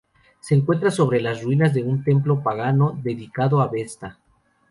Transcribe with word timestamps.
Se 0.39 0.55
encuentra 0.55 0.89
sobre 0.89 1.21
las 1.21 1.43
ruinas 1.43 1.75
de 1.75 1.83
un 1.83 2.03
templo 2.03 2.41
pagano 2.41 2.99
dedicado 3.03 3.61
a 3.61 3.67
Vesta. 3.67 4.17